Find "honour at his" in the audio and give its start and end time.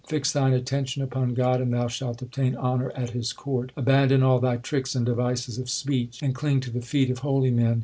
2.55-3.31